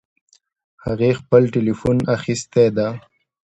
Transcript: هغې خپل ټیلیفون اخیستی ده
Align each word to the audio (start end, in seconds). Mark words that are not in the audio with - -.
هغې 0.85 1.09
خپل 1.19 1.41
ټیلیفون 1.53 1.97
اخیستی 2.15 2.67
ده 2.77 2.87